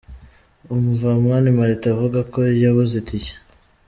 [0.75, 3.33] Umva Mani Martin avuga ko yabuze Itike:.